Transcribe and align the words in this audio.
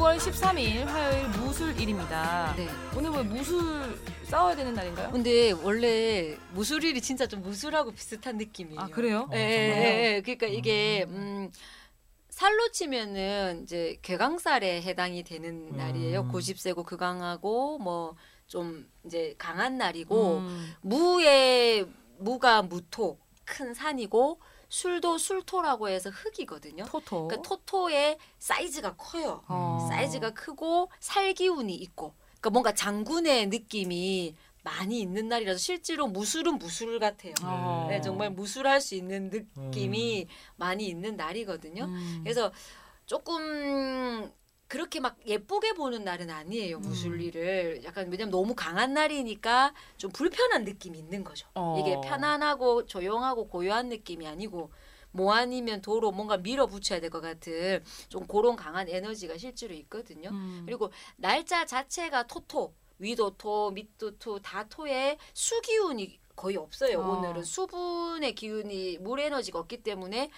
13일 0.00 0.84
화요일 0.86 1.28
무술일입니다. 1.28 2.54
네. 2.56 2.68
오늘 2.96 3.10
왜 3.10 3.22
무술 3.22 3.98
싸워야 4.24 4.56
되는 4.56 4.74
날인가요? 4.74 5.10
근데 5.10 5.52
원래 5.52 6.36
무술일이 6.52 7.00
진짜 7.00 7.26
좀 7.26 7.42
무술하고 7.42 7.92
비슷한 7.92 8.36
느낌이에요. 8.36 8.80
아 8.80 8.86
그래요? 8.88 9.28
예, 9.32 9.38
예, 9.38 10.14
예. 10.16 10.22
그러니까 10.22 10.46
이게 10.46 11.04
음 11.08 11.50
살로 12.30 12.70
치면은 12.70 13.62
이제 13.64 13.98
개강살에 14.02 14.82
해당이 14.82 15.22
되는 15.24 15.68
음. 15.72 15.76
날이에요. 15.76 16.28
고집 16.28 16.58
세고 16.58 16.82
극강하고 16.84 17.78
뭐 17.78 18.16
좀 18.50 18.84
이제 19.06 19.36
강한 19.38 19.78
날이고 19.78 20.38
음. 20.38 20.74
무의 20.80 21.86
무가 22.18 22.62
무토 22.62 23.16
큰 23.44 23.72
산이고 23.72 24.40
술도 24.70 25.18
술토라고 25.18 25.88
해서 25.88 26.10
흙이거든요. 26.10 26.84
토토. 26.86 27.28
그러니까 27.28 27.48
토토의 27.48 28.18
사이즈가 28.38 28.94
커요. 28.96 29.42
어. 29.48 29.86
사이즈가 29.90 30.30
크고 30.30 30.90
살기운이 31.00 31.74
있고 31.74 32.14
그러니까 32.40 32.50
뭔가 32.50 32.72
장군의 32.72 33.48
느낌이 33.48 34.34
많이 34.62 35.00
있는 35.00 35.28
날이라서 35.28 35.58
실제로 35.58 36.06
무술은 36.06 36.58
무술 36.58 36.98
같아요. 36.98 37.34
어. 37.42 37.86
네, 37.88 38.00
정말 38.00 38.30
무술할 38.30 38.80
수 38.80 38.94
있는 38.94 39.30
느낌이 39.30 40.28
많이 40.56 40.86
있는 40.86 41.16
날이거든요. 41.16 41.84
음. 41.84 42.20
그래서 42.22 42.52
조금 43.06 44.30
그렇게 44.70 45.00
막 45.00 45.16
예쁘게 45.26 45.72
보는 45.72 46.04
날은 46.04 46.30
아니에요 46.30 46.76
음. 46.76 46.82
무술리를 46.82 47.82
약간 47.82 48.08
왜냐면 48.08 48.30
너무 48.30 48.54
강한 48.54 48.94
날이니까 48.94 49.74
좀 49.96 50.12
불편한 50.12 50.62
느낌이 50.64 50.96
있는 50.96 51.24
거죠. 51.24 51.48
어. 51.56 51.76
이게 51.80 52.00
편안하고 52.08 52.86
조용하고 52.86 53.48
고요한 53.48 53.88
느낌이 53.88 54.28
아니고 54.28 54.70
뭐 55.10 55.34
아니면 55.34 55.82
도로 55.82 56.12
뭔가 56.12 56.36
밀어붙여야 56.36 57.00
될 57.00 57.10
것 57.10 57.20
같은 57.20 57.82
좀 58.08 58.28
그런 58.28 58.54
강한 58.54 58.88
에너지가 58.88 59.36
실제로 59.38 59.74
있거든요. 59.74 60.28
음. 60.30 60.62
그리고 60.64 60.92
날짜 61.16 61.66
자체가 61.66 62.28
토토 62.28 62.72
위도 63.00 63.36
토 63.38 63.72
밑도 63.72 64.18
토다 64.18 64.68
토에 64.68 65.18
수기운이 65.34 66.20
거의 66.36 66.56
없어요. 66.56 67.00
어. 67.00 67.18
오늘은 67.18 67.42
수분의 67.42 68.36
기운이 68.36 68.98
물 68.98 69.18
에너지가 69.18 69.58
없기 69.58 69.82
때문에 69.82 70.30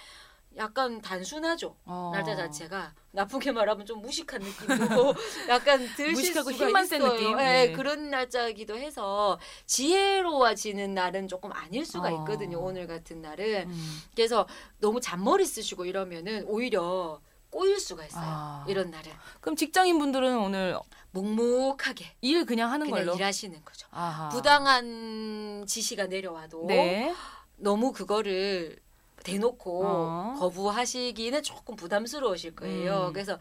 약간 0.57 1.01
단순하죠. 1.01 1.77
어. 1.85 2.11
날짜 2.15 2.37
자체가 2.37 2.95
나쁘게 3.13 3.53
말하면 3.53 3.87
좀 3.87 4.01
무식한 4.03 4.41
느낌이고 4.41 5.15
약간 5.49 5.87
들실 5.97 6.35
수가 6.35 6.53
힘만 6.53 6.87
센 6.87 7.01
있어요. 7.01 7.13
느낌? 7.13 7.33
예, 7.41 7.45
네. 7.45 7.73
그런 7.73 8.11
날짜이기도 8.11 8.77
해서 8.77 9.39
지혜로워지는 9.67 10.95
날은 10.95 11.29
조금 11.29 11.53
아닐 11.53 11.85
수가 11.85 12.09
어. 12.09 12.19
있거든요. 12.21 12.59
오늘 12.61 12.87
같은 12.87 13.23
날은 13.23 13.69
음. 13.71 14.03
그래서 14.15 14.47
너무 14.79 15.01
잔머리 15.01 15.45
쓰시고 15.47 15.85
이러면은 15.87 16.45
오히려 16.47 17.21
꼬일 17.51 17.79
수가 17.79 18.05
있어요. 18.07 18.23
아. 18.25 18.65
이런 18.67 18.91
날은 18.91 19.13
그럼 19.41 19.57
직장인 19.57 19.99
분들은 19.99 20.39
오늘 20.39 20.79
묵묵하게 21.11 22.17
일 22.23 22.47
그냥 22.47 22.71
하는 22.73 22.87
그냥 22.91 23.05
걸로. 23.05 23.17
일하시는 23.17 23.63
거죠. 23.65 23.87
아하. 23.91 24.31
부당한 24.31 25.65
지시가 25.67 26.07
내려와도 26.07 26.65
네. 26.67 27.15
너무 27.57 27.93
그거를 27.93 28.79
대놓고 29.23 29.87
어. 29.87 30.35
거부하시기는 30.39 31.43
조금 31.43 31.77
부담스러우실 31.77 32.55
거예요. 32.57 33.09
음. 33.09 33.13
그래서 33.13 33.39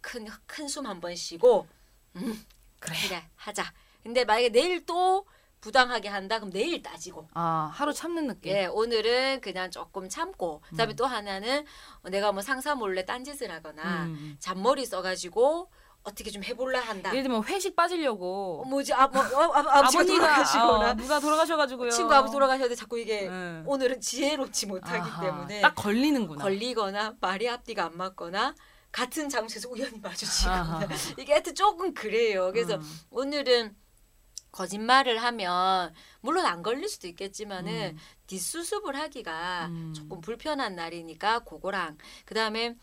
큰 0.00 0.26
큰 0.46 0.66
숨 0.66 0.86
한 0.86 1.00
번 1.00 1.14
쉬고 1.14 1.66
음, 2.16 2.44
그래. 2.80 2.96
그래 3.08 3.24
하자. 3.36 3.64
근데 4.02 4.24
만약에 4.24 4.48
내일 4.50 4.84
또 4.86 5.26
부당하게 5.60 6.08
한다 6.08 6.38
그럼 6.38 6.50
내일 6.50 6.82
따지고 6.82 7.28
아 7.34 7.70
하루 7.74 7.92
참는 7.92 8.26
느낌. 8.28 8.52
예 8.52 8.64
오늘은 8.66 9.42
그냥 9.42 9.70
조금 9.70 10.08
참고 10.08 10.60
그다음에 10.70 10.94
음. 10.94 10.96
또 10.96 11.04
하나는 11.06 11.66
내가 12.04 12.32
뭐 12.32 12.40
상사 12.42 12.74
몰래 12.74 13.04
딴짓을 13.04 13.50
하거나 13.50 14.04
음. 14.06 14.36
잔머리 14.40 14.86
써가지고 14.86 15.70
어떻게 16.02 16.30
좀 16.30 16.42
해볼라 16.42 16.80
한다. 16.80 17.10
예를 17.10 17.24
들면 17.24 17.44
회식 17.44 17.76
빠지려고 17.76 18.62
어, 18.62 18.68
뭐지 18.68 18.94
아, 18.94 19.06
뭐, 19.06 19.22
어, 19.22 19.52
아, 19.52 19.78
아 19.78 19.82
버지가 19.82 20.04
돌아가시거나 20.04 20.90
어, 20.90 20.94
누가 20.94 21.20
돌아가셔가지고요. 21.20 21.90
친구 21.90 22.14
아버지 22.14 22.32
돌아가셨는데 22.32 22.74
자꾸 22.74 22.98
이게 22.98 23.28
응. 23.28 23.64
오늘은 23.66 24.00
지혜롭지 24.00 24.66
못하기 24.66 24.96
아하, 24.96 25.20
때문에 25.20 25.60
딱 25.60 25.74
걸리는구나. 25.74 26.42
걸리거나 26.42 27.16
말이 27.20 27.48
앞뒤가 27.48 27.84
안 27.86 27.96
맞거나 27.96 28.54
같은 28.90 29.28
장소에서 29.28 29.68
우연히 29.68 29.98
마주치거나. 30.00 30.88
이게 31.18 31.32
하여튼 31.32 31.54
조금 31.54 31.92
그래요. 31.92 32.50
그래서 32.52 32.76
음. 32.76 33.00
오늘은 33.10 33.76
거짓말을 34.52 35.22
하면 35.22 35.94
물론 36.20 36.46
안 36.46 36.62
걸릴 36.62 36.88
수도 36.88 37.06
있겠지만은 37.08 37.92
음. 37.92 37.98
뒷수습을 38.26 38.96
하기가 38.96 39.66
음. 39.66 39.92
조금 39.94 40.20
불편한 40.20 40.74
날이니까 40.74 41.40
그거랑 41.40 41.98
그다음에 42.24 42.74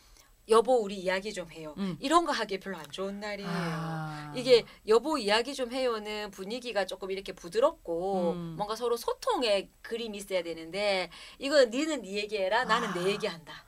여보 0.49 0.75
우리 0.81 0.95
이야기 0.95 1.33
좀 1.33 1.51
해요. 1.51 1.73
음. 1.77 1.97
이런 1.99 2.25
거 2.25 2.31
하기 2.31 2.59
별로 2.59 2.77
안 2.77 2.89
좋은 2.89 3.19
날이에요. 3.19 3.49
아. 3.51 4.33
이게 4.35 4.63
여보 4.87 5.17
이야기 5.17 5.53
좀 5.53 5.71
해요는 5.71 6.31
분위기가 6.31 6.85
조금 6.85 7.11
이렇게 7.11 7.33
부드럽고 7.33 8.31
음. 8.31 8.55
뭔가 8.57 8.75
서로 8.75 8.95
소통의 8.95 9.69
그림이 9.81 10.17
있어야 10.17 10.43
되는데 10.43 11.09
이거 11.37 11.65
니는 11.65 12.01
네 12.01 12.13
얘기해라 12.13 12.63
나는 12.63 12.89
아. 12.89 12.93
내 12.93 13.09
얘기한다. 13.11 13.65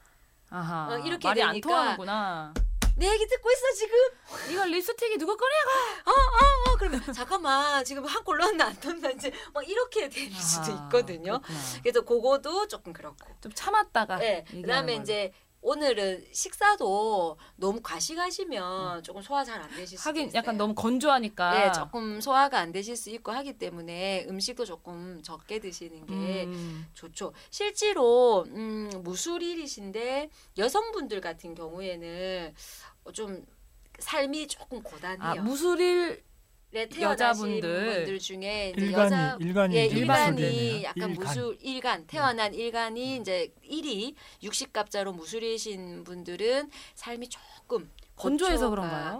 아하. 0.49 0.93
어, 0.93 0.99
이렇게 0.99 1.27
말이 1.27 1.41
안 1.43 1.49
되니까 1.51 1.67
통하는구나. 1.67 2.53
내 2.95 3.09
얘기 3.09 3.25
듣고 3.27 3.49
있어 3.49 3.71
지금. 3.77 3.97
이거 4.51 4.65
립스틱이 4.65 5.17
누가 5.17 5.33
꺼내가? 5.35 6.11
어 6.11 6.75
그러면 6.77 7.01
잠깐만 7.13 7.83
지금 7.85 8.05
한골 8.05 8.37
넣었나 8.37 8.65
안 8.67 8.77
넣었나 8.83 9.09
이제 9.11 9.31
막 9.53 9.67
이렇게 9.67 10.09
될 10.09 10.29
수도 10.31 10.71
있거든요. 10.71 11.39
그렇구나. 11.39 11.59
그래서 11.81 12.01
그거도 12.01 12.67
조금 12.67 12.91
그렇고. 12.91 13.25
좀 13.41 13.51
참았다가. 13.53 14.17
네. 14.17 14.43
그다음에 14.49 14.93
걸로. 14.93 15.03
이제 15.03 15.31
오늘은 15.61 16.25
식사도 16.31 17.37
너무 17.57 17.81
과식하시면 17.81 19.03
조금 19.03 19.21
소화 19.21 19.43
잘 19.43 19.59
안 19.61 19.69
되실 19.75 19.97
수도 19.97 20.09
하긴 20.09 20.27
있어요. 20.27 20.37
약간 20.37 20.57
너무 20.57 20.73
건조하니까. 20.73 21.51
네, 21.51 21.71
조금 21.73 22.21
소화가 22.21 22.57
안 22.59 22.71
되실 22.71 22.95
수 22.95 23.09
있고 23.09 23.31
하기 23.33 23.57
때문에 23.57 24.25
음식도 24.29 24.63
조금 24.65 25.21
적게 25.21 25.59
드시는 25.59 26.05
게 26.07 26.45
음. 26.45 26.87
좋죠. 26.93 27.33
실제로 27.49 28.43
음, 28.47 28.89
무술일이신데 29.03 30.29
여성분들 30.57 31.19
같은 31.21 31.53
경우에는 31.55 32.53
좀 33.13 33.45
삶이 33.99 34.47
조금 34.47 34.81
고단해요. 34.81 35.41
아 35.41 35.43
무술일 35.43 36.23
여자분들. 36.73 37.95
분들 37.95 38.19
중에 38.19 38.73
일간이 38.77 38.93
여자 38.93 39.37
일간이 39.39 39.75
예, 39.75 39.85
일간이. 39.85 40.83
약간 40.83 41.09
일간. 41.11 41.13
무술 41.13 41.57
일간 41.61 42.07
태어난 42.07 42.53
일간이 42.53 43.17
이제 43.17 43.51
일이 43.63 44.15
60갑자로 44.43 45.15
무술이신 45.15 46.03
분들은 46.03 46.69
삶이 46.95 47.29
조금 47.29 47.89
건조해서 48.15 48.69
그런가요? 48.69 49.19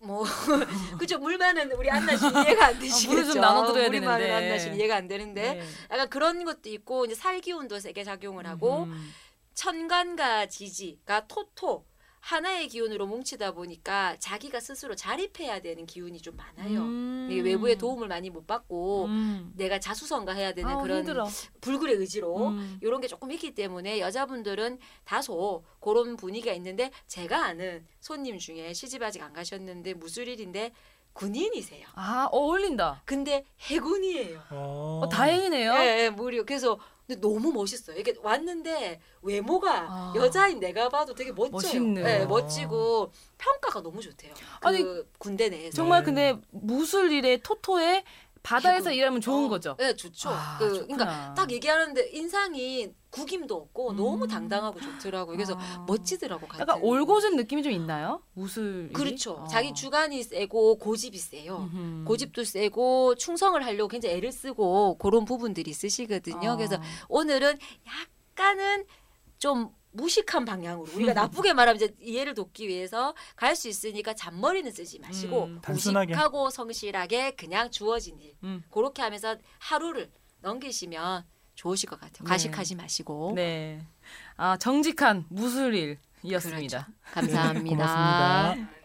뭐 0.00 0.22
그죠 1.00 1.18
물만은 1.18 1.72
우리 1.72 1.90
안나신 1.90 2.30
이해가 2.30 2.66
안 2.66 2.78
되시겠죠. 2.78 3.10
물을 3.10 3.32
좀 3.32 3.40
나눠드려야 3.40 3.88
물만은 3.88 4.26
되는데. 4.26 4.46
안나신 4.46 4.74
이해가 4.76 4.94
안 4.94 5.08
되는데 5.08 5.54
네. 5.54 5.62
약간 5.90 6.08
그런 6.08 6.44
것도 6.44 6.68
있고 6.68 7.04
이제 7.04 7.16
살기운도 7.16 7.80
세게 7.80 8.04
작용을 8.04 8.46
하고 8.46 8.84
음. 8.84 9.12
천간과 9.54 10.46
지지가 10.46 11.26
토토 11.26 11.84
하나의 12.28 12.68
기운으로 12.68 13.06
뭉치다 13.06 13.52
보니까 13.52 14.18
자기가 14.18 14.60
스스로 14.60 14.94
자립해야 14.94 15.60
되는 15.60 15.86
기운이 15.86 16.20
좀 16.20 16.36
많아요. 16.36 16.80
음. 16.82 17.28
외부의 17.30 17.78
도움을 17.78 18.06
많이 18.06 18.28
못 18.28 18.46
받고 18.46 19.06
음. 19.06 19.52
내가 19.56 19.80
자수성가해야 19.80 20.52
되는 20.52 20.70
아우, 20.70 20.82
그런 20.82 20.98
힘들어. 20.98 21.26
불굴의 21.62 21.96
의지로 21.96 22.48
음. 22.48 22.78
이런 22.82 23.00
게 23.00 23.08
조금 23.08 23.32
있기 23.32 23.54
때문에 23.54 24.00
여자분들은 24.00 24.78
다소 25.04 25.64
그런 25.80 26.16
분위기가 26.18 26.52
있는데 26.52 26.90
제가 27.06 27.46
아는 27.46 27.86
손님 28.00 28.36
중에 28.36 28.74
시집 28.74 29.02
아직 29.02 29.22
안 29.22 29.32
가셨는데 29.32 29.94
무술일인데 29.94 30.72
군인이세요. 31.12 31.86
아 31.94 32.28
어울린다. 32.30 33.02
근데 33.04 33.44
해군이에요. 33.60 34.40
어. 34.50 35.00
어, 35.04 35.08
다행이네요. 35.08 35.72
예, 35.74 36.04
예, 36.04 36.10
무료. 36.10 36.44
그래서 36.44 36.78
근데 37.06 37.20
너무 37.20 37.50
멋있어요. 37.52 37.96
이게 37.98 38.14
왔는데 38.22 39.00
외모가 39.22 39.86
아. 39.88 40.12
여자인 40.14 40.60
내가 40.60 40.88
봐도 40.90 41.14
되게 41.14 41.32
멋져요. 41.32 41.50
멋있네요. 41.52 42.06
예, 42.06 42.24
멋지고 42.26 43.10
평가가 43.38 43.82
너무 43.82 44.02
좋대요. 44.02 44.34
그 44.34 44.68
아니, 44.68 44.84
군대 45.18 45.48
내에서. 45.48 45.74
정말 45.74 46.00
네. 46.00 46.04
근데 46.04 46.40
무술 46.50 47.10
일에 47.10 47.38
토토에 47.38 48.04
바다에서 48.48 48.90
해군. 48.90 48.94
일하면 48.94 49.20
좋은 49.20 49.44
어, 49.44 49.48
거죠. 49.48 49.76
네, 49.78 49.94
좋죠. 49.94 50.30
아, 50.30 50.56
그, 50.58 50.74
좋구나. 50.74 51.04
그러니까 51.04 51.34
딱 51.34 51.50
얘기하는데 51.50 52.08
인상이 52.12 52.90
구김도 53.10 53.54
없고 53.54 53.92
너무 53.92 54.24
음. 54.24 54.28
당당하고 54.28 54.80
좋더라고요. 54.80 55.36
그래서 55.36 55.54
아. 55.58 55.84
멋지더라고. 55.86 56.46
같은. 56.46 56.60
약간 56.60 56.80
올곧은 56.82 57.36
느낌이 57.36 57.62
좀 57.62 57.72
있나요? 57.72 58.22
무술. 58.34 58.90
그렇죠. 58.92 59.42
아. 59.44 59.48
자기 59.48 59.72
주관이 59.74 60.22
세고 60.22 60.78
고집이 60.78 61.18
세요. 61.18 61.68
음흠. 61.72 62.04
고집도 62.04 62.44
세고 62.44 63.14
충성을 63.16 63.62
하려고 63.64 63.88
굉장히 63.88 64.16
애를 64.16 64.32
쓰고 64.32 64.98
그런 64.98 65.24
부분들이 65.24 65.70
있으시거든요. 65.70 66.52
아. 66.52 66.56
그래서 66.56 66.80
오늘은 67.08 67.58
약간은 68.36 68.84
좀 69.38 69.70
무식한 69.92 70.44
방향으로 70.44 70.88
우리가 70.94 71.12
나쁘게 71.14 71.52
말하면 71.54 71.76
이제 71.76 71.94
이해를 72.00 72.34
돕기 72.34 72.68
위해서 72.68 73.14
갈 73.36 73.56
수 73.56 73.68
있으니까 73.68 74.14
잔머리는 74.14 74.70
쓰지 74.70 74.98
마시고 75.00 75.44
음. 75.44 75.60
단순하게. 75.62 76.12
무식하고 76.14 76.50
성실하게 76.50 77.32
그냥 77.32 77.70
주어진 77.70 78.18
일 78.20 78.34
음. 78.44 78.62
그렇게 78.70 79.02
하면서 79.02 79.36
하루를 79.58 80.10
넘기시면 80.40 81.24
좋으실 81.56 81.88
것 81.88 81.98
같아요. 81.98 82.24
네. 82.24 82.28
과식하지 82.28 82.76
마시고 82.76 83.32
네. 83.34 83.80
아 84.36 84.56
정직한 84.58 85.24
무술일이었습니다. 85.28 86.88
감사합니다. 87.12 87.76
고맙습니다. 87.76 88.77